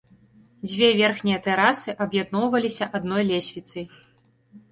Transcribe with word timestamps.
Дзве 0.69 0.87
верхнія 1.01 1.41
тэрасы 1.47 1.93
аб'ядноўваліся 2.05 2.85
адной 3.01 3.23
лесвіцай. 3.31 3.85